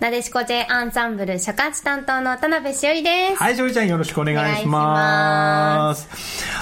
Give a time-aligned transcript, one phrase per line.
[0.00, 3.36] なでしこ J アンサンブル尺八担当の田辺しおりです。
[3.36, 6.08] はい、しおりちゃんよろしくお願いします。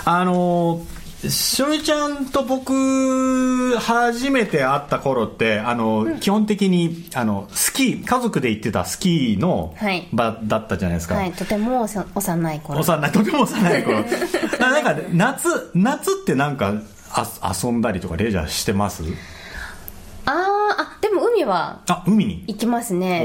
[0.05, 0.85] あの、
[1.29, 11.15] しおりちゃんと僕、初めて会った頃って、あの、基本的に、あの、スキー、家族で行ってたスキーのはい場だったじゃないですか。
[11.15, 11.83] はい、とても
[12.17, 12.81] 幼い頃。
[12.81, 14.01] 幼い、とても幼い頃。
[14.59, 16.75] ななんか、夏、夏ってなんか、
[17.12, 17.25] あ
[17.62, 19.05] 遊んだりとかレジャーしてます？
[21.48, 22.45] はあ、海に？
[22.47, 23.23] 行きますね。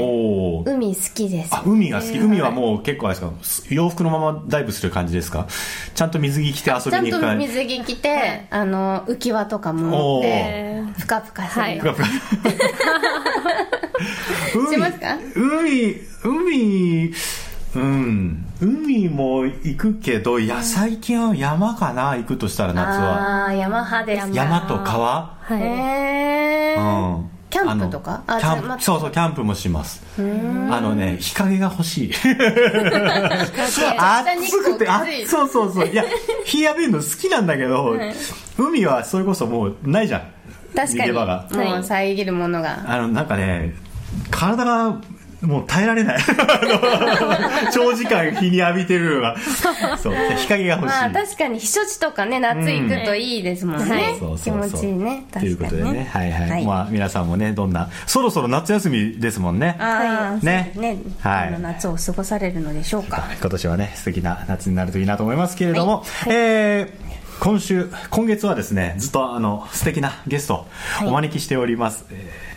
[0.66, 1.54] 海好きです。
[1.54, 2.18] あ、海が好き。
[2.18, 5.46] 海はもう結構あれですか、洋服のままダイブする感じですか？
[5.94, 7.46] ちゃんと水着着て遊ちゃんとびに行く感じ。
[7.46, 11.94] 水着着て、あの、浮き輪とかも持って、ふかふかするの。
[14.72, 15.16] しますか？
[15.34, 17.12] 海、海、
[17.76, 18.40] うん。
[18.60, 23.46] 海も行くけど、いや、最近は山かな、行くとしたら夏は。
[23.48, 24.32] あー、山派ですか。
[24.34, 25.38] 山と川？
[25.50, 27.16] へうー。
[27.18, 27.30] ん。
[27.54, 28.24] キャンプとか？
[28.26, 30.02] あのキャンプそうそう、キャンプもします。
[30.18, 30.22] あ
[30.80, 32.12] のね、日陰が欲しい。
[33.96, 35.88] 暑くて、あそうそうそう。
[35.88, 36.04] いや、
[36.44, 37.96] 日浴びるの好きなんだけど、
[38.58, 40.22] 海はそれこそもうないじゃん。
[40.74, 41.12] 確かに。
[41.12, 42.82] もう遮るものが。
[42.86, 43.74] あの、なんかね、
[44.32, 44.96] 体が
[45.42, 46.18] もう耐えられない。
[47.72, 49.36] 長時間日に浴びてるのが。
[49.98, 50.94] そう、 日陰が欲しい。
[50.94, 55.24] まあ確かに避暑地とかね夏行くといいですもんね、気持ちいいね。
[55.32, 56.50] ということでね、はいはい。
[56.50, 56.64] はい。
[56.64, 59.76] まあ皆さんもね、どんな、そろそろ夏休みですもんね。
[59.78, 60.72] ああね。
[60.76, 60.98] ね。
[61.20, 61.60] はい。
[61.60, 63.24] 夏を過ごされるのでしょうか。
[63.40, 66.32] 今年はね、素敵な夏になるといいなと思いますけれども、はい。
[66.32, 70.66] えー今週、今月はですね、ずっとあの、素敵なゲストを
[71.04, 72.04] お招きしております。
[72.10, 72.53] えー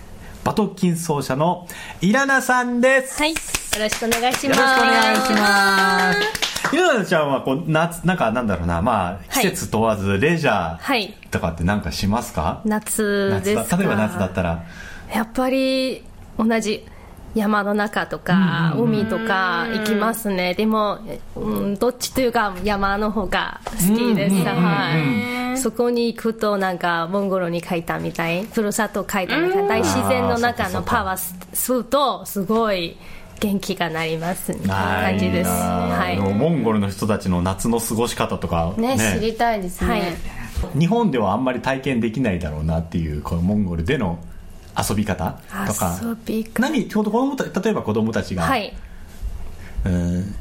[0.47, 1.67] バトキン奏者の
[1.99, 3.21] イラナさんです。
[3.21, 3.31] はい。
[3.31, 3.35] よ
[3.79, 4.61] ろしくお願いしよます。
[4.61, 6.73] ろしくお願いします。
[6.73, 11.13] イラナちゃんはこう夏、なんかなんだろうな、まあ、季節問わずレジャはい。
[11.21, 13.75] ーとかってなんかしますか、夏夏ですか？
[13.75, 13.83] だ。
[13.83, 14.63] 例えば夏だったら。
[15.13, 16.05] やっぱり
[16.37, 16.85] 同じ
[17.35, 20.53] 山の中とか海とか行きますね。
[20.53, 20.99] でも、
[21.35, 28.45] うん、どっちというか山の方が好きです、はい、そこに行くとなんかモンゴルに書いたみたい。
[28.45, 32.97] ふるさと書いたみたい大自然の中のパワー吸うとすごい
[33.39, 34.75] 元気がなりますみたいな
[35.09, 35.49] 感じです。
[35.49, 36.17] はい。
[36.17, 40.79] モンゴルの人たちの夏の過ごし方とかね知りたいですね、はい。
[40.79, 44.19] 日本ではあんまり体験できないだろうなっていうこのモンゴルでの
[44.77, 45.99] 遊び方とか。
[46.01, 46.61] 遊び方。
[46.61, 48.75] 何ちょうど子供た例えば子供たちが、はい。
[49.85, 50.35] うん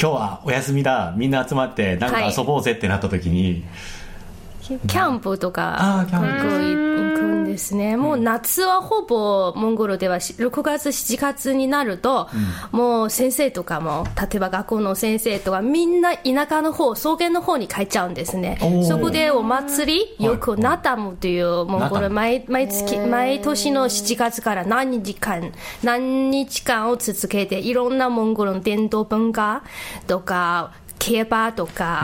[0.00, 3.64] 今日はお休みだみんな集まってなんかはい遊ぼうぜってなった時に、
[4.64, 5.34] キャンプ。
[5.38, 12.28] とあかよく行くんですね、もう夏はほぼモンゴルではし6月、7月になると、
[12.72, 18.58] もう先生とかも、例えば学校の先生とか、みんな田舎の方草原の方に帰っちゃうんですね。
[18.86, 25.52] そこでお祭り、よくナタムという、モンゴル毎毎月、毎年の7月から何日間、
[25.82, 29.62] 何日間を続けて、いろんなモンゴルの伝統文化
[30.06, 32.02] とか、競馬とか、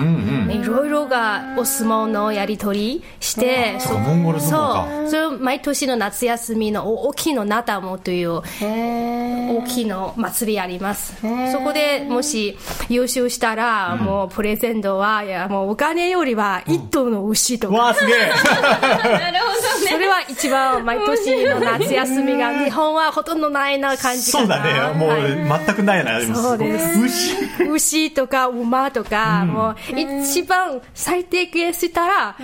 [0.51, 4.89] いろいろがお相撲のやり取りして、そうかモンゴル相撲か。
[4.91, 11.15] そうそれを毎年の夏休みの大きいのナタモという大きいの祭りあります。
[11.53, 12.57] そこでもし
[12.89, 18.17] 優勝したら、もうプレゼントはいやもうお金よりは一頭の牛とか、わあすげえ。
[18.29, 19.91] なるほどね。
[19.91, 24.99] それは一番毎年の夏休みが日本はほとんどないな感じかそうなだね。
[24.99, 25.65] もうはい。
[25.67, 27.01] 全くないな、そうです。
[27.01, 27.35] 牛。
[27.71, 29.77] 牛とか馬とか、もう
[30.23, 32.37] 一番最低限したら、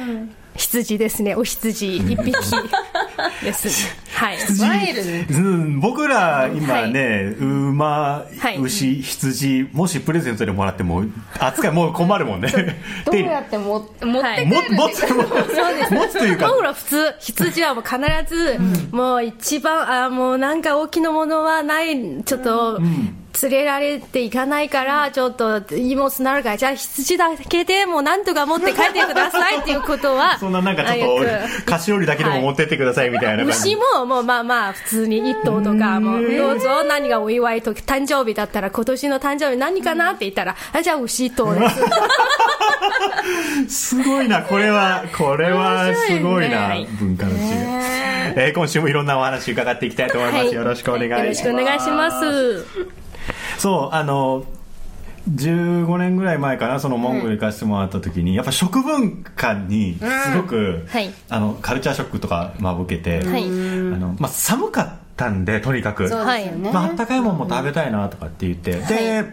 [0.56, 1.34] 羊ですね。
[1.34, 1.96] お羊。
[1.96, 2.54] 一匹です。
[2.54, 2.62] ね
[4.16, 4.38] はい。
[5.30, 8.58] うん、僕ら今ね、馬、はい。
[8.58, 11.04] 牛、羊、もしプレゼントでもらっても、
[11.38, 12.48] 扱いもう困るもんね。
[13.04, 18.58] どうやっても持っても持つ、持つ持つというか、僕ら普通羊はもう必ず、
[18.90, 22.80] もう一番あもうなんか大きなものはないちょっと、
[23.42, 33.58] 連れられていかないから、ちょっと荷物なるから、じゃあ羊だけでもうなんとか持って帰ってくださいっていうことは、 そんななんかちょっと、菓子折りだけでも持ってってくださいみたいな感じ。
[33.68, 41.76] 牛ももうまあまあ普通に一頭とかもうどうぞ何がお祝いと誕生日だったら今年の誕生日何かなって言ったら、あじゃあ牛一頭です。
[43.68, 47.38] すごいな、これは、これはすごいな、文化の違い。
[48.36, 48.50] え。
[48.50, 50.54] ー今週もいろんなお話伺っていきたいと思います。
[50.54, 51.22] よろしくお願いします。
[51.22, 52.95] よろしくお願いします
[53.58, 54.44] そう、あの、
[55.34, 61.10] 15年ぐらい前かなそのモンゴル行かせてもらった時に、やっぱ食文化にすごく、はい。
[61.28, 63.44] あのカルチャーショックとか、まあ、受けて、はい。
[63.44, 66.08] あのまあ、寒かったんでとにかく。
[66.72, 69.24] まあったかいものも食べたいなとかって言って、で、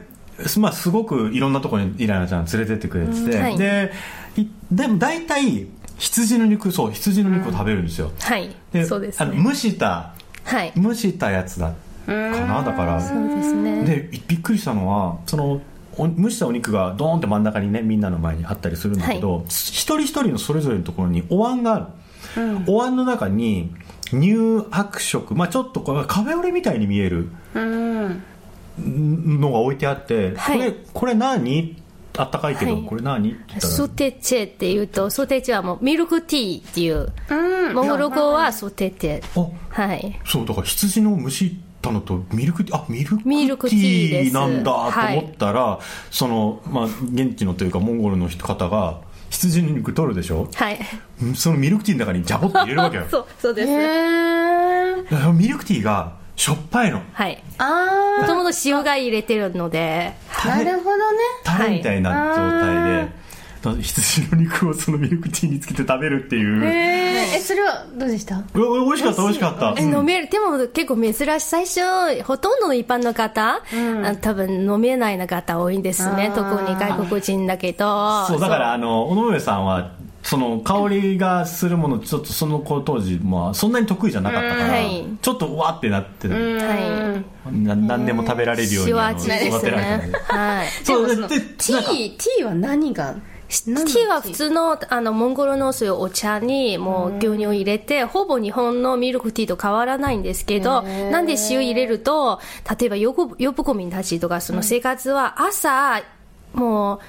[0.57, 3.57] まあ、すごくいろんなところにイライナちゃん連れてってくれてて、はい。
[3.57, 3.91] で
[4.35, 5.67] いでも大体
[5.99, 8.49] 羊の肉そう羊の肉を食べるんですよ、はい。
[8.87, 9.31] そうですね。
[9.31, 10.73] あの蒸したはい。
[10.75, 11.73] 蒸したやつだ
[12.05, 12.63] かな？
[12.63, 13.83] だからそうですね。
[13.83, 15.61] でびっくりしたのはその
[15.97, 23.71] お蒸したお肉がドーンって真ん中にねみんなの前にあったりするんだけど、一人一人のそれぞれのところにお椀がある、お椀の中に
[24.09, 28.23] 乳白色、まあ、ちょっとカフェオレみたいに見えるうん。
[28.75, 30.57] のが置いてあって、はい。
[30.57, 31.77] これこれ何？
[32.17, 32.83] あったかいけど、はい。
[32.83, 33.31] これ何？
[33.31, 33.73] って言ったら。
[33.73, 37.11] ソテチェっていうとソテチェはもうミルクティーっていう。
[37.29, 37.75] うん。
[37.75, 39.23] モンゴル語はソテチェ。
[39.39, 40.19] あはい。
[40.25, 41.29] そうだから羊の蒸
[41.83, 42.77] したのとミルクティー？
[42.81, 50.47] あミルクテミルクティーなんだと思ったら、その、まあ、現地のというかモンゴルの人方が羊の肉取るでしょ？
[50.53, 50.79] はい。
[51.35, 53.05] そのミルクティーの中にジャボって入れるわけよ。
[53.11, 53.67] そうそうです、
[55.33, 57.01] ミルクティーがしょっぱいの。
[57.11, 57.43] はい。
[57.57, 60.13] あもともと塩が入れてるので。
[60.45, 61.17] あなるほどね。
[61.43, 63.22] タレみたいな状態で、だから
[63.71, 68.37] 羊の肉をそのミルクティーにつけて食べるっていう、えそれはどうでした？
[68.53, 69.75] うわ美味しかった美味しかった。
[69.77, 70.29] え飲める。
[70.29, 71.39] でも結構珍しい。
[71.39, 73.61] 最初ほとんどの一般の方、
[74.03, 76.31] あ多分飲めないの方多いんですね。
[76.35, 78.25] 特に外国人だけど。
[78.27, 79.91] そうだからあの尾上さんは
[80.23, 85.05] その香りがするものちょっとその子当時、まあ、そんなに得意じゃなかったから、はい。
[85.21, 90.67] ちょっとうわってなって、はな何でも食べられるように育てられたのねではい。
[90.85, 93.15] そうでテでィーティーは何が
[93.61, 102.39] ティーは普通のあのモンゴルのそういうお茶にもう牛乳を入れてほぼ日本のミルクティーと変わらないんですけどなんで塩入れると
[102.79, 106.01] 例えばヨブヨブコミンたちとかその生活は朝
[106.53, 106.99] も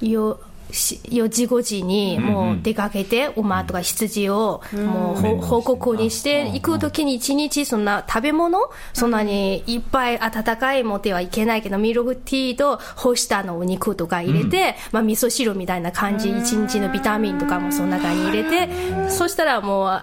[0.00, 20.02] うよし4時5時にもう出かけて馬とか羊をもうほ報告にして行く時に一日そんな食べ物そんなにいっぱい温かい持ってはいけないけどミルクティーと干したのお肉とか入れて、まあ味噌汁みたいな感じ一日のビタミンとかもその中に入れてそしたらもう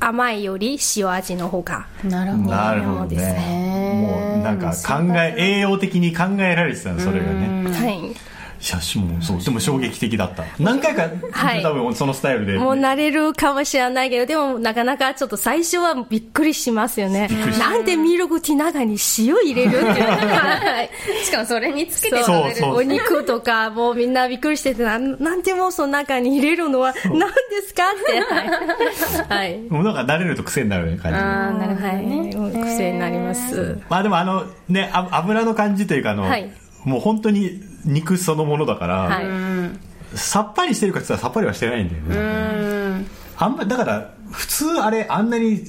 [0.00, 2.50] 甘いより塩味の方がなるほど。
[2.50, 4.32] なるほどですね。
[4.34, 7.70] もうなんか考え栄養的に考えられてたのそれがね。
[7.70, 9.22] はいいやしもう。
[9.22, 10.44] そうでも衝撃的だった。
[10.58, 11.62] 何回か、はい。
[11.62, 12.58] 多分そのスタイルで。
[12.58, 17.28] もう慣れるかもしれないけど、でもなかなかちょっと最初はびっくりしますよね。
[17.58, 19.84] なんでミルクティー中に塩入れるっていう。
[19.84, 20.82] は
[21.22, 22.66] いしかもそれにつけて食べる。
[22.66, 27.26] お肉とかもうみんなびっくりしててなんなんでもその中に入れるのは何で
[27.66, 28.20] すかって。
[28.20, 31.18] はい、は いもうなんか慣れると癖になる感じ。
[31.18, 33.78] ああなるほどはい、ねもう癖になります。
[33.88, 36.50] まあでもあのねあ油の感じというかあの、はい
[36.86, 43.06] もう本当に肉そのものだから、はい、さっぱりしてるかって言ったらさっぱりはしてないんだよね、うん。
[43.36, 45.64] あんまだから普通あれあんなに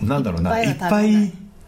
[0.00, 1.20] なんだろうないいっぱぱいは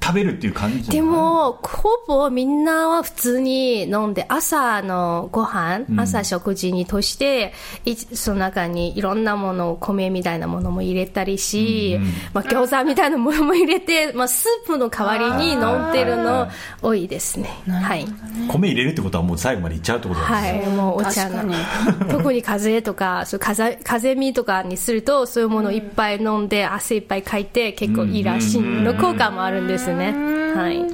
[0.08, 7.52] 食べるっていう感じでも、ほぼみんなは普通に飲んで、朝のご飯、朝食事にとして、
[7.84, 12.00] いその中にいろんなもの、米みたいなものも入れたりし、
[12.32, 16.48] まあ、餃子みたいなものも入れて、まあ、スープの代わりに飲んでるの
[16.80, 17.50] 多いですね。
[17.68, 18.06] はい。
[18.48, 20.38] 米入れるってことはもう最後までいっちゃうってことですね。
[20.38, 21.38] はい、もうお茶の。
[22.10, 28.62] 特に風邪とかそう風風邪みとかにするとそういうものをいっぱい飲んで汗いっぱいかいて結構いいらしい。
[28.62, 30.86] の効果もあるんですね、はい、や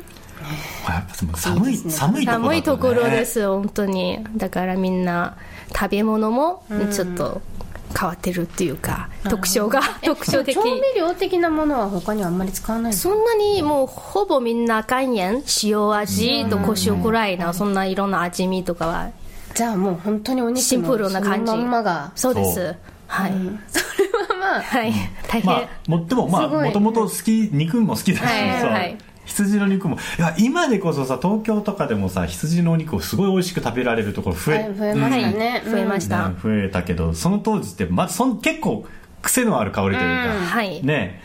[1.01, 4.25] っぱその寒い寒いところね、寒いところです本当に。
[4.37, 5.37] だからみんな
[5.75, 7.41] 食べ物もちょっと
[7.99, 10.55] 変わってるっていうか、特徴が特徴的。
[10.55, 19.11] 調味料的なものは他にはあんまり使わないんですかそんなにもうほぼみんな岩塩塩味と胡椒ぐらいなそんないろんな味見とかは。
[19.55, 21.53] じゃあもう本当にお肉シンプルな感じ。
[21.53, 22.13] そのまんまが。
[22.17, 22.75] そうです。
[23.07, 23.33] はい、
[23.69, 24.09] それ
[24.45, 24.93] はまあはい。
[25.29, 28.99] 大変、まあもでもまあもともと好き肉も好きだしさ、はいはい。
[29.25, 29.97] 羊の肉も。
[30.19, 38.87] いや今でこそさ東京とかでもさ羊のお肉をすごい美味しく食べられるところ増え,、はい増えましたね、増えました、ね増えたけどその当時って、まあ、そん結構
[39.23, 40.85] 癖のある香りというか、はい。
[40.85, 41.21] ね。
[41.21, 41.24] な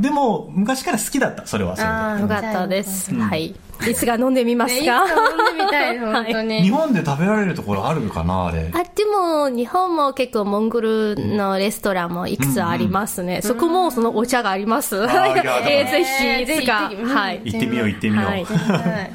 [0.00, 1.92] でも昔から好きだったそれはそれで。
[1.92, 3.54] あーよかったです、はい。
[3.88, 8.70] いつか飲んでみますねいつか、か飲んでみたい本当に、日本で食べられるところあるのかなあれ。
[8.72, 17.40] あでも日本も結構モンゴルのレストランもいくつありますね、そこもそのお茶があります、ーいやだからえーぜひいつかぜひ行ってきはい。
[17.44, 18.44] 行ってみよう行ってみよう、はい。
[18.44, 19.12] はい。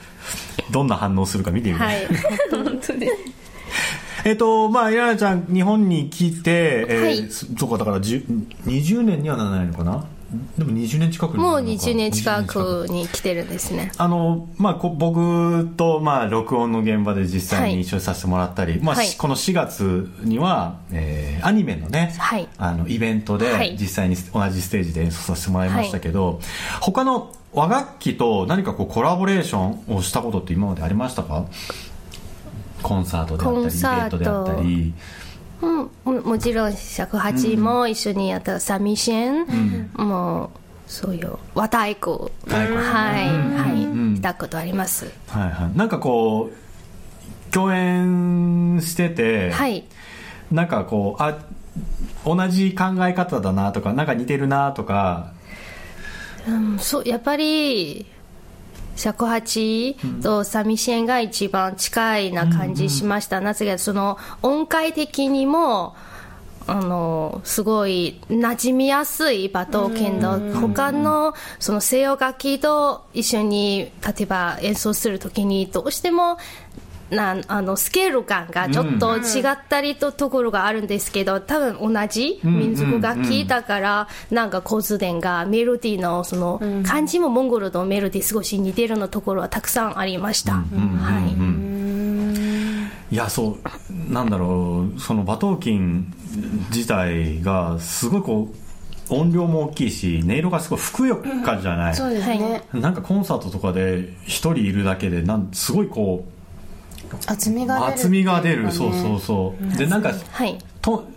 [0.71, 2.07] どんな反応するか見てみよう、はい。
[2.49, 3.13] 本当です。
[4.25, 7.29] えっとまあイラナちゃん日本に来て、えーはい。
[7.29, 8.25] そそうかだから10
[8.65, 10.03] 20年にはならないのかな？
[10.57, 11.85] でも20年近くにもうなるのか。
[11.85, 13.91] 20年近くに来てるんですね。
[13.97, 19.07] あの、まあ、こ僕と、まあ、録音の現場で実際に一緒にさせてもらったり、まあ、はい。
[19.07, 22.47] しこの4月には、えーアニメのね、はい。
[22.57, 23.77] あの、イベントではい。
[23.79, 26.39] 実際に同じステージで演奏させてもらいましたけど、
[26.81, 29.59] 他の和楽器と何かこうコラボレーショ
[29.91, 31.45] ンをしたことって今までありましたか？
[32.81, 34.93] コンサートであったり、イベントであったり。
[35.61, 39.45] うん、ももちろん尺八も一緒にやった三味線、
[39.93, 40.49] もう
[40.87, 42.31] そういう和太鼓。
[42.47, 42.71] はい。
[42.71, 43.73] は
[44.13, 45.11] い、したことあります。
[45.27, 45.77] はいはい。
[45.77, 49.85] なんかこう、共演してて、はい。
[50.51, 51.39] なんかこうあ
[52.25, 55.33] 同じ考え方だなとかなんか似てるなとか。
[56.47, 58.05] うんそうやっぱり
[58.95, 65.95] 尺八と三味線が一番近いな感じしました、なぜかその音階的にも
[66.67, 76.37] あのすごい馴染みやすい馬頭琴の他のその西洋楽器と一緒に例えば演奏するときにどうしても
[77.09, 90.53] なあのスケール感がちょっと違ったりとところがあるんですけど、多分同じ民族楽器だから、なんか小図伝がメロディーのその漢字もモンゴルのメロディー少し似てるのところはたくさんありました。
[90.53, 90.61] は
[93.11, 93.15] い。
[93.15, 93.57] いやそ
[94.09, 96.11] うなんだろうその馬頭琴
[96.71, 106.25] 自体がすごいこう音量も大きいし音色がすごいふくよかじゃない、そうですね、なんかコンサートとかで一人いるだけでなんすごいこ
[107.25, 109.77] 厚みうが出る厚みが出る、そうそうそう。
[109.77, 110.57] でなんかはい。
[110.81, 111.07] と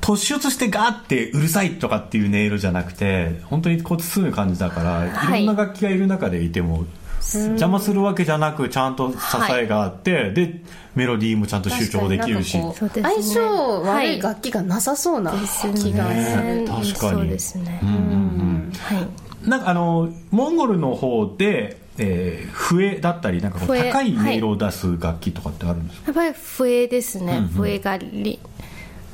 [0.00, 5.42] 突出してガーってうるさいとかっていう音色じゃなくて本当にこう包む感じだから、はい。
[5.42, 6.86] い、ろんな楽器がいる中でいても
[7.34, 9.18] 邪魔するわけじゃなくちゃんと支
[9.52, 10.62] えがあって、で
[10.94, 12.56] メロディーもちゃんと集中できるし。
[12.58, 12.72] ね。
[12.74, 16.64] 相性悪はいい楽器がなさそうな気がする、ね。
[16.66, 16.88] 確かに。
[16.92, 18.98] そうですね、は
[19.44, 19.48] い。
[19.48, 28.38] なんかあのモンゴルの方で、えー笛だったりなんか高い音色を出す楽器とかってあるんですか、やっぱり笛ですね、笛がり。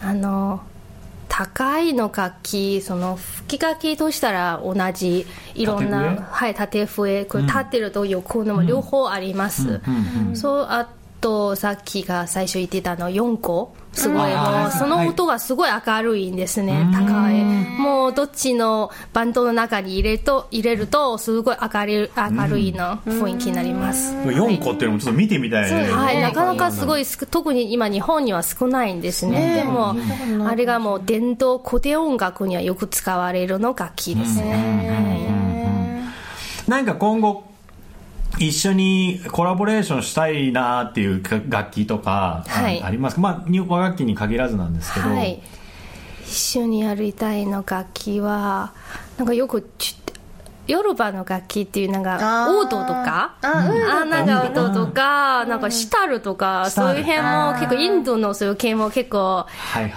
[0.02, 0.61] あの
[1.28, 7.25] 高いの楽器その吹き楽器としたら同じいろんなはい縦笛。
[7.25, 9.80] これ立ってると横のも両方あります、
[10.35, 10.88] そうあ
[11.20, 13.75] とさっきが最初言ってたの4個？
[13.92, 14.35] すごい。
[14.35, 17.42] もうその音がすごい明るいんですね、高い
[17.80, 29.96] もうどっちのバンドの中に入れると入れるとすごい明るい明るいな雰囲気になります、4個っていうのもちょっと見てみたいね、はい、なかなかすごい少特に今日本には少ないんですね、でも
[30.46, 36.02] あれがもう伝統古典音楽にはよく使われるの楽器ですね、
[36.68, 37.44] なんか今後
[38.38, 42.83] 一緒にコラボレーションしたいなっていう楽器とか、あはい。
[42.83, 43.23] ありますか？
[43.23, 45.40] まあに和楽器に限らずなんですけど、はい。
[46.25, 48.75] 一緒にやりたいの楽器は
[49.16, 49.97] なんかよくち
[50.66, 53.35] ヨルバの楽器っていうなんかオードとか？
[53.42, 53.90] あうん。
[53.90, 59.46] あなんかオードとかなんかシタルとかそういう辺も結構インドのそういう系も結構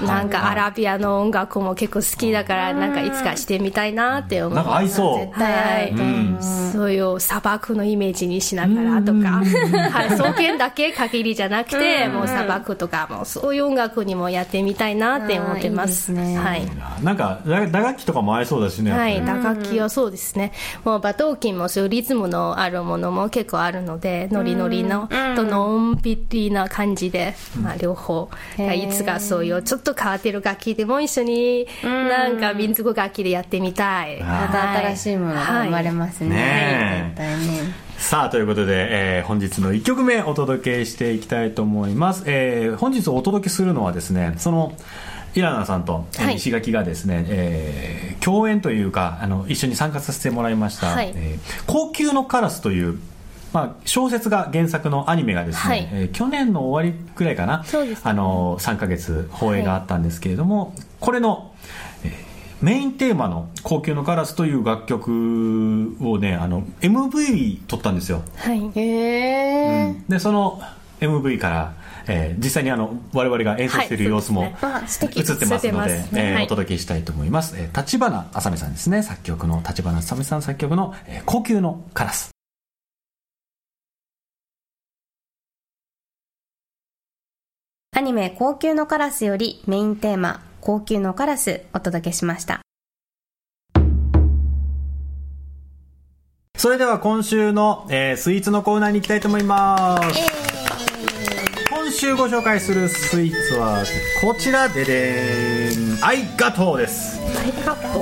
[0.06, 4.56] なんかアラビアの音楽も結構好きだからなんかいつかしてみたいなって思う。
[4.56, 5.20] なんか合いそう。
[5.20, 6.44] 絶対合うと思う。
[6.72, 9.42] そういう砂漠のイメージにしながらとか、
[9.92, 16.12] はい、草原だけ限りじゃなくて、もう砂漠とかもそういう音楽にもやってみたいなって思ってます。
[16.12, 16.38] あーいいですね。
[16.38, 16.66] はい。
[17.04, 17.14] な。
[17.14, 20.52] んか打打楽器とかも合いそうだしね、はい、打楽器はそうですね。
[20.84, 34.22] もう馬頭琴もそういうリズムのあるものも結構あるので、ノリノリの、とのんびりな感じで、まあ両方、いつかそういうちょっと変わってる楽器でも一緒に、なんか民族楽器でやってみたい。
[34.22, 37.16] また新しいものが生まれますね,、ねえ。
[37.16, 37.90] 絶対ね。
[37.98, 38.88] さあということで、
[39.18, 44.74] えー本日の1曲目お届けしていきたいと思います、えー本日お届けするのはですねその
[45.36, 51.14] イラナさんと石垣がですね、えー共演というかあの一緒に参加させてもらいました「はい。
[51.16, 53.00] えー高級のカラス」という
[53.54, 55.90] まあ、小説が原作のアニメがですね、はい。
[55.92, 57.64] えー去年の終わりくらいかな、ね。
[58.04, 61.52] あの3ヶ月放映があったんですけれども、これの、
[62.04, 62.30] えー
[62.62, 68.22] メインテーマの「高級のカラス」という楽曲をねあの MV 撮ったんですよ。
[68.36, 68.70] はい。
[68.76, 70.62] へえ、でその
[71.00, 71.74] MV から、
[72.08, 79.04] えー実際にあの我々が演奏している様子も、映ってますのでえーお届けしたいと思います、えー立花あさみさんですね。
[79.04, 82.32] 作曲の立花あさみさん作曲の、えー高級のカラス」
[87.96, 92.62] アニメ「高級のカラス」よりメインテーマ「高級のカラス」お届けしました。
[96.58, 100.39] それでは今週の、えースイーツのコーナーに行きたいと思います
[101.90, 103.84] 今週ご紹介するスイーツは
[104.22, 106.06] こちらででん。
[106.06, 107.20] アイガトーです。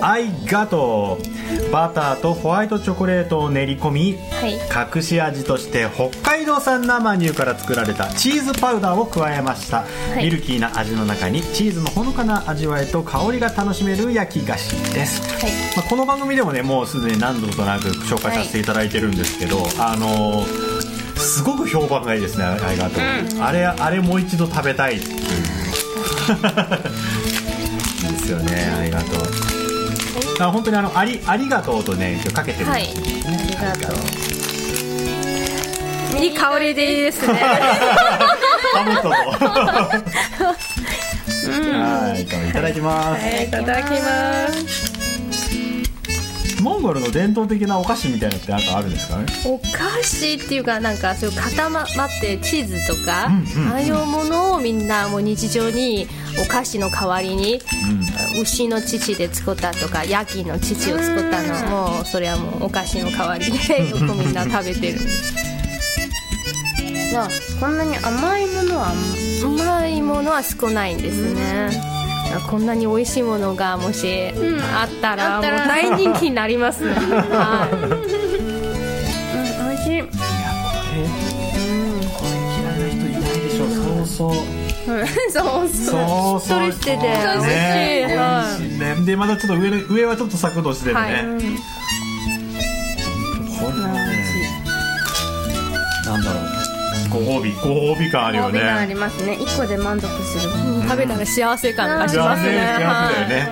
[0.01, 1.71] アイガトー。
[1.71, 4.95] バターとホワイトチョコレートを練り込み、はい。
[4.95, 9.85] 隠し味として北海道産生乳から作られたチーズパウダーを加えました、
[10.19, 10.25] い。
[10.25, 15.51] ミルキーな味の中にチーズのほのかな味わいと香りが楽しめる焼き菓子です、はい。
[15.77, 20.66] まあ、この番組でもねもうすでに何度となく紹介させていただいてるんですけど、あのー
[21.27, 23.01] すごく評判がいいですねありがとう、
[23.41, 24.95] あれあれもう一度食べたい。
[24.97, 25.13] っていう
[28.07, 29.19] いいですよねありがとう。
[30.39, 33.11] あ本当にあのありありがとうとねかけてるんですよね、
[33.59, 33.97] ありがとう。
[36.23, 37.33] いい香りですね。
[38.73, 39.15] かぶったぞは
[42.17, 44.96] いいただきます、いただきます
[46.67, 49.25] モンゴルの伝統的なお菓子みたいなのってなんかあるんですかね？
[49.45, 51.87] お菓子っていうかなんかそういう固まっ
[52.21, 56.07] てチーズとか、うんうんああいうものをみんなもう日常に
[56.41, 57.59] お菓子の代わりに、
[58.41, 64.99] 牛の乳で作ったとかヤギの乳を作ったのもそれはもうお菓子の代わりで よくみんな食べてる。
[67.59, 68.93] こんなに甘いものは
[69.43, 71.96] うまいものは少ないんですね、
[72.49, 74.07] こんなに美味しいものがもし
[74.73, 75.57] あったら,、あったら。
[75.59, 76.83] もう大人気になります。
[76.85, 77.89] ね、 はうん
[79.69, 79.93] 美味しい。
[79.93, 80.11] いやこ
[80.95, 81.01] れ
[82.09, 83.63] これ嫌いな人いないでしょ
[84.07, 84.57] そうそう。
[84.87, 85.67] そうそう。
[85.67, 86.41] そうそう。
[86.41, 86.97] しっとりしてて。
[86.97, 88.05] ね。
[88.07, 88.79] 美味しい。
[88.79, 88.95] ね。
[89.05, 91.11] でまたちょっと上の上はちょっとサクッとしてるね、はい。
[91.23, 91.27] こ
[97.25, 97.51] ご褒美。
[97.53, 98.51] ご褒美感あるよね。
[98.51, 99.33] ご褒美がありますね。
[99.35, 100.51] 一個で満足する。
[100.51, 102.49] い食べたら幸せ感がしますね。
[102.49, 103.29] 幸せ幸せだよはい。
[103.29, 103.49] ね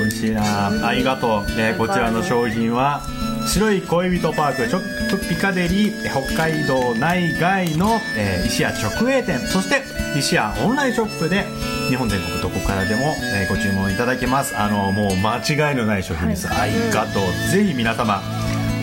[0.00, 0.88] 美味しいな。
[0.88, 3.02] ありがとう、ね、こちらの商品は
[3.46, 9.38] 白い恋人パークショップピカデリー北海道内外の、えー石屋直営店。
[9.48, 9.82] そして
[10.18, 11.44] 石屋オンラインショップで
[11.88, 14.56] 日本全国どこからでも、えーご注文いただけます。
[14.56, 17.50] あのもう間違いのない商品です、ありがとう。
[17.50, 18.20] ぜひ皆様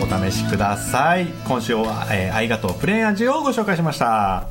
[0.02, 4.48] お試しください今週は、えー、ありがとうプレーン味をご紹介しました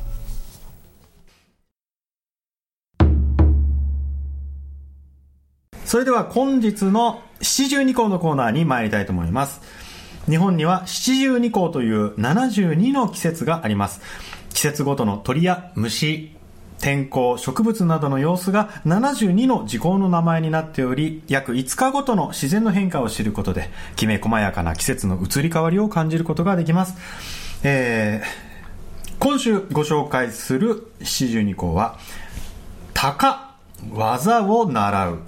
[5.86, 9.60] それでは本日の七十二項のコーナーに参りたいと思います。
[10.28, 14.00] 日本には七十二項という72の季節があります。
[14.52, 16.35] 季節ごとの鳥や虫、
[16.80, 26.94] 天候、植物などの様子が72の時効の名前になっており、約5日ごとの自然の変化を知ることで、きめ細やかな季節の移り変わりを感じることができます。
[27.62, 28.46] えー
[29.18, 31.98] 今週ご紹介する七十二項は、
[32.92, 33.54] 鷹、
[33.90, 35.18] 技を習う。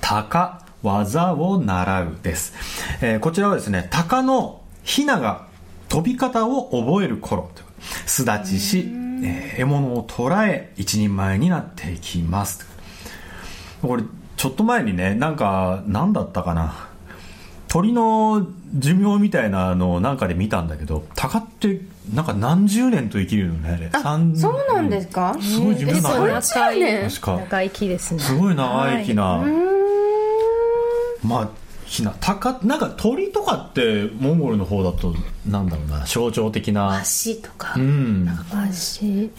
[0.00, 2.54] 鷹技を習うです、
[3.02, 5.46] えーこちらはですね鷹のヒナが
[5.88, 7.66] 飛び方を覚える頃という
[8.06, 8.88] 巣立ちし、
[9.22, 12.66] えー獲物を捕らえ一人前になっていきます。
[13.82, 14.02] これ
[14.36, 16.88] ちょっと前にねなんか何だったかな。
[17.68, 21.82] 鳥の寿命みたいなのをなんかで見たんだけど鷹って
[22.14, 23.90] なんか何十年と生きるのねあれ。
[24.36, 25.36] そうなんですか？
[25.40, 27.36] すごい寿命長い長いね確か。
[27.50, 28.20] 長生きですね。
[28.20, 29.44] すごい長生きな、
[31.22, 31.48] まあ
[31.88, 35.14] ひな鷹なんか鳥とかってモンゴルの方だと
[35.46, 36.90] なんだろうな象徴的な。
[36.90, 37.74] 足とか。
[37.76, 38.28] うん。
[38.52, 39.30] 足違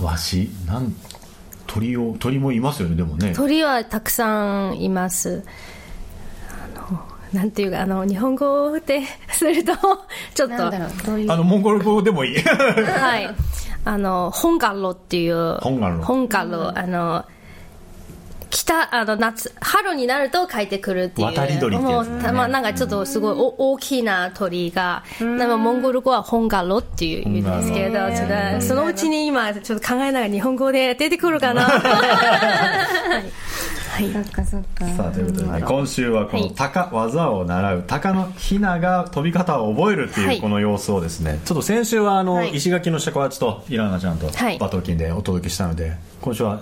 [0.00, 0.94] うわしなん
[1.66, 3.32] 鳥を鳥もいますよねでもね。
[3.34, 5.42] 鳥はたくさんいます。
[6.50, 9.72] あのなんていうかあの日本語ですると
[10.34, 10.54] ちょっと。
[10.54, 12.36] なんだろうどういうあのモンゴル語でもいい。
[12.44, 13.34] はい。
[13.86, 15.58] あの、本ガロっていう。
[15.60, 16.02] 本ガロ。
[16.02, 16.76] 本ガロ。
[16.76, 17.24] あの、
[18.56, 21.28] 北、あの、夏、春になると帰ってくるっていう。
[21.28, 22.12] 渡り鳥ってやつね。
[22.14, 31.66] もうたまあ、なんかちょっとすごいお大きな鳥が、でもモンゴル語は本ガロっていうんですけど、ちょっと、そのうちに今、ちょっと考えながら日本語で出てくるかな。
[33.96, 34.12] はい。
[34.12, 34.86] そっかそっか。
[34.88, 36.54] さあということでね今週はこのはい。
[36.54, 40.36] 鷹技を習う鷹のヒナが飛び方を覚えるってはい。
[40.36, 42.54] いうこの様子をですねちょっと先週はあのはい。
[42.54, 44.58] 石垣の尺八とイラナちゃんとはい。
[44.58, 46.60] バトルキンでお届けしたので今週は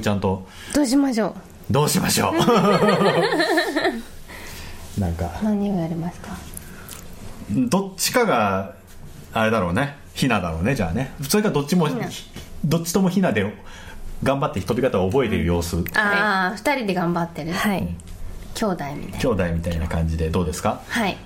[0.00, 0.46] ちゃんと。
[0.74, 1.34] どうしましょ
[1.70, 2.34] どうしましょう。
[5.00, 5.30] なんか。
[5.40, 6.30] う何をやりますか？
[7.50, 8.72] どっちかが
[9.32, 9.96] あれだろうね。
[10.14, 11.12] ヒナだろうねじゃあね。
[11.28, 12.08] それからどっちもナ
[12.64, 13.52] どっちともヒナで
[14.22, 15.82] 頑張って飛び方を覚えている様子。
[15.94, 17.52] ああ二人で頑張ってる。
[17.52, 17.88] はい。
[18.54, 20.80] 兄弟みたい兄弟みたいな感じでどうですか？
[20.88, 21.16] はい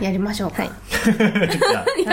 [0.00, 0.72] やりましょうかはい。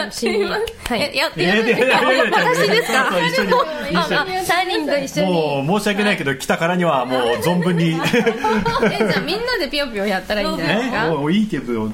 [1.15, 5.31] やっていやいやいやいやいや私ですか一緒に一緒に3人と一緒に。
[5.31, 11.91] もう申し訳ないけど来たからにはもう存分にえじゃあみんなでぴよぴよやったらいいんじゃないですねかもういいけど、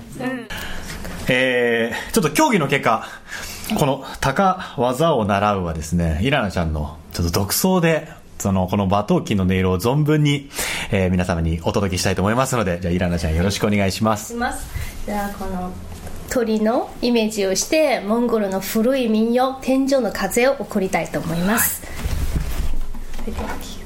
[1.27, 3.07] えーちょっと競技の結果
[3.77, 10.49] この「高技を習う」はですねイラナちゃんのちょっと独創でそのこの馬頭琴の音色を存分に、
[10.91, 14.33] えー、皆様にお届けしたいと思いますのでじゃあイラナちゃんよろしくお願いします。
[14.33, 14.67] します。
[15.05, 15.71] じゃあこの
[16.29, 23.76] 鳥のイメージをしてモンゴルの古い民謡「天井の風」を送りたいと思います、はい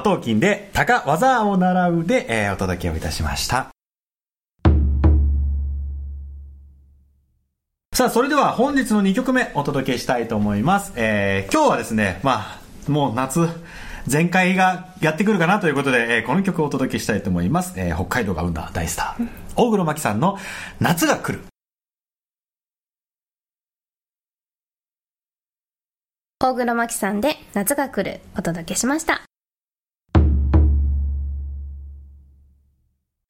[0.00, 3.68] 馬頭琴で高技を習うで、えー、お届けをいたしました。
[7.94, 10.92] さあ、それでは本日の2曲目お届けしたいと思います。
[10.96, 12.56] えー、今日はですね、ま
[12.88, 13.46] あ、もう夏、
[14.06, 17.74] 全開がやってくるかなということで、えー、この曲をお届けしたいと思います。
[17.76, 20.38] えー、北海道が生んだ大スター、大黒摩季さんの
[20.80, 21.44] 夏が来る。
[26.38, 29.29] 大黒摩季さんで夏が来るお届けしました。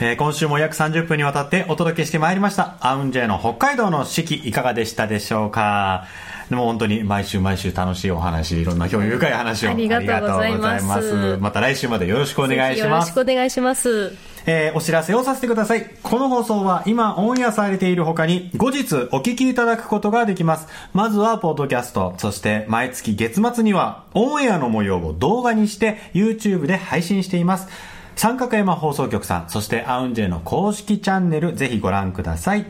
[0.02, 2.76] えー、今週も約30分にわたってお届けしてまいりました。
[2.80, 6.06] アウンジェの北海道の四季いかがでしたでしょうか？
[6.48, 11.36] でも本当に毎週毎週楽しいお話、いろんな興味深い話をありがとうございます。
[11.38, 12.88] また来週までよろしくお願いします。
[12.88, 14.16] よろしくお願いします。
[14.46, 15.90] えー、お知らせをさせてください。
[16.02, 20.66] この放送は今オンエアされている他に後日お聞きいただくことができます。
[20.94, 27.68] まずはポッドキャスト、そして毎月月末にはオンエアの模様を動画にして YouTube で配信しています。
[28.16, 32.66] 三角山放送局さん、そしてアウンジェの公式チャンネル、ぜひご覧ください。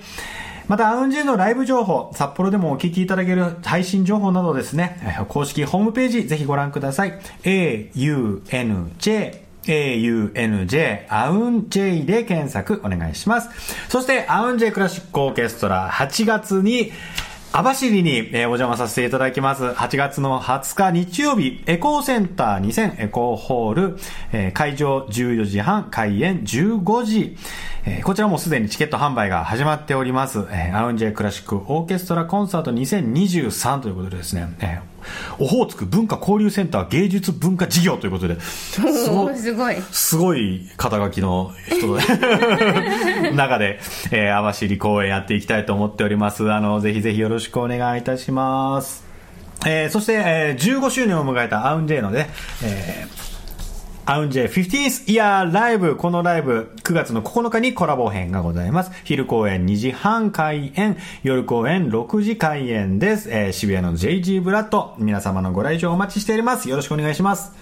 [0.68, 7.18] また、アウンジェのライブ情報、札幌でもお聞きいただける配信情報などですね、公式ホームページ、ぜひご覧ください。
[7.42, 13.48] aunj AUNJ、アウン J で検索お願いします。
[13.88, 16.92] そして、アウン J クラシックオーケストラ8月に
[17.52, 19.64] 網走に、えー、お邪魔させていただきます。
[19.64, 23.98] 8月の20日日曜日、エコーセンター2000エコーホール、
[24.32, 27.36] え、会場14時半、開演15時。
[27.84, 30.46] え、こちらもすでにチケット販売が始まっております。
[30.52, 34.48] え、アウンジェクラシックオーケストラコンサート2023ということでですね、
[35.38, 39.76] オホーツク文化交流センター芸術文化事業ということで、すご すごい。
[39.90, 46.50] すごい肩書きの人で 中で、えー、網走公演やっていきたいと思っております。
[46.52, 49.04] あの、ぜひぜひよろしくお願いいたします。
[49.66, 52.30] えー、そして、えー、15周年を迎えたアウンジェイのね、
[52.62, 53.29] えー
[54.10, 58.90] アウンジェ 15th Year Live このライブ9月の9日にコラボ編がございます。
[59.04, 63.30] 昼公演2時半開演、夜公演6時開演です。
[63.30, 66.68] えー、渋谷の JG ブラッド皆様のご来場お待ちしております。
[66.68, 67.52] よろしくお願いします。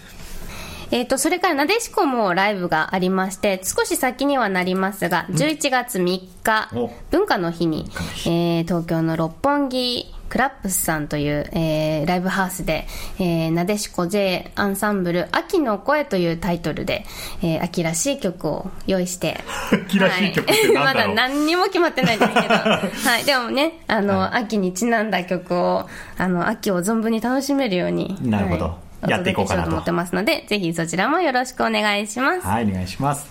[0.91, 6.03] えっ、ー、と、それからなでしこもライブがありまして、少し先にはなりますが、11月3
[6.45, 6.71] 日、
[7.11, 7.85] 文化の日に、
[8.25, 12.87] えー、東京の六本木クラップスさんという、えー、ライブハウスで、
[13.19, 17.05] えー、なでしこ J アンサンブル秋の声というタイトルで、
[17.43, 19.41] えー、秋らしい曲を用意して。
[19.73, 22.81] 秋らしい曲って まだ何にも決まってないんですけど、は
[23.21, 28.19] い、でもね、あの、はい、秋にちなんだ曲を、あの、秋を存分に楽しめるように。
[28.23, 28.65] なるほど。
[28.65, 32.47] はいやっていこうかなと思ってますので、ぜひそちらもよろしくお願いします。
[32.47, 33.31] はい、お願いします。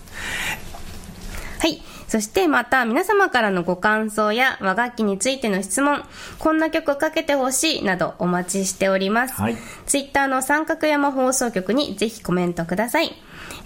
[1.59, 1.81] はい。
[2.07, 6.03] そしてまた皆様からのご感想や和楽器についての質問、
[6.39, 9.33] こんな曲かけてほしいなどお待ちしております。
[9.41, 13.11] はい、ツイッターの三角山放送局にぜひコメントください。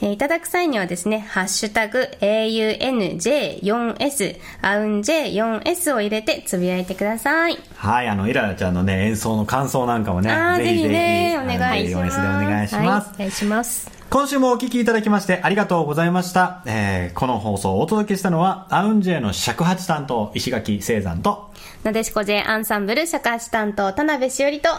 [0.02, 7.58] えーいただく際にはですね、ハッシュタグ AUNJ4S、アウン J4S を入れてつぶやいてください。
[7.76, 13.12] はい、あの、イララちゃんのね、演奏の感想なんかもね、あーぜひぜひ、ねお願いします J4S でお願いします。
[13.14, 16.64] お願いします今週もお聞きいただきましてありがとうございました。
[16.66, 21.52] えーこの放送をお届けしたのは、アウンジェの尺八担当、石垣聖山と、
[21.84, 24.70] なでしこ J アンサンブル尺八担当、田辺しおりと、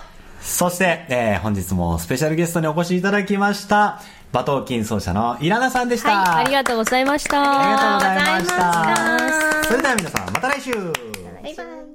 [0.42, 4.00] そして、えー本日もスペシャルゲストにお越しいただきました、
[4.32, 6.08] 馬頭琴奏者のイラナさんでした。
[6.08, 9.64] はいありがとうございましたありがとうございました。
[9.68, 11.91] それでは皆さん、また来週バイバイ。